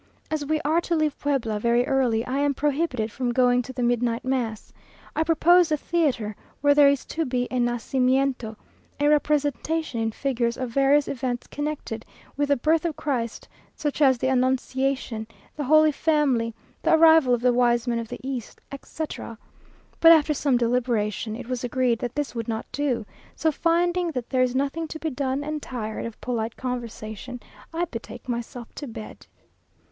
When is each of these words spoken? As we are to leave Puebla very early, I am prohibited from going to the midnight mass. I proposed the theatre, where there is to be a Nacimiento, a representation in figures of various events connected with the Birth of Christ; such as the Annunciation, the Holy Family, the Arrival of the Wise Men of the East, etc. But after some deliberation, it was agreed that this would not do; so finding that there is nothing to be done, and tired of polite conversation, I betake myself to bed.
As 0.31 0.43
we 0.43 0.59
are 0.65 0.81
to 0.81 0.95
leave 0.95 1.15
Puebla 1.19 1.59
very 1.59 1.85
early, 1.85 2.25
I 2.25 2.39
am 2.39 2.55
prohibited 2.55 3.11
from 3.11 3.31
going 3.31 3.61
to 3.61 3.71
the 3.71 3.83
midnight 3.83 4.25
mass. 4.25 4.73
I 5.15 5.21
proposed 5.23 5.69
the 5.69 5.77
theatre, 5.77 6.35
where 6.61 6.73
there 6.73 6.89
is 6.89 7.05
to 7.05 7.23
be 7.23 7.47
a 7.51 7.59
Nacimiento, 7.59 8.55
a 8.99 9.07
representation 9.07 9.99
in 10.01 10.11
figures 10.11 10.57
of 10.57 10.71
various 10.71 11.07
events 11.07 11.45
connected 11.45 12.03
with 12.35 12.49
the 12.49 12.57
Birth 12.57 12.83
of 12.85 12.95
Christ; 12.95 13.47
such 13.75 14.01
as 14.01 14.17
the 14.17 14.29
Annunciation, 14.29 15.27
the 15.55 15.65
Holy 15.65 15.91
Family, 15.91 16.55
the 16.81 16.95
Arrival 16.95 17.35
of 17.35 17.41
the 17.41 17.53
Wise 17.53 17.87
Men 17.87 17.99
of 17.99 18.07
the 18.07 18.19
East, 18.27 18.59
etc. 18.71 19.37
But 19.99 20.11
after 20.13 20.33
some 20.33 20.57
deliberation, 20.57 21.35
it 21.35 21.47
was 21.47 21.63
agreed 21.63 21.99
that 21.99 22.15
this 22.15 22.33
would 22.33 22.47
not 22.47 22.65
do; 22.71 23.05
so 23.35 23.51
finding 23.51 24.09
that 24.13 24.31
there 24.31 24.41
is 24.41 24.55
nothing 24.55 24.87
to 24.87 24.97
be 24.97 25.11
done, 25.11 25.43
and 25.43 25.61
tired 25.61 26.07
of 26.07 26.19
polite 26.21 26.57
conversation, 26.57 27.39
I 27.71 27.85
betake 27.85 28.27
myself 28.27 28.73
to 28.73 28.87
bed. 28.87 29.27